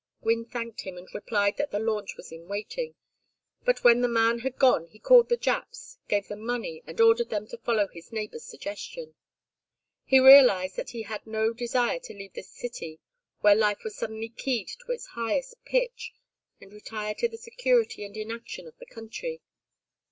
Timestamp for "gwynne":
0.23-0.45